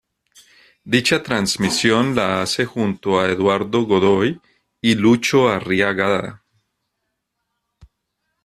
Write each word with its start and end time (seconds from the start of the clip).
Dicha 0.83 1.21
transmisión 1.21 2.15
la 2.15 2.41
hace 2.41 2.65
junto 2.65 3.19
a 3.19 3.29
Eduardo 3.29 3.83
Godoy 3.85 4.41
y 4.81 4.95
Lucho 4.95 5.47
Arriagada. 5.47 6.43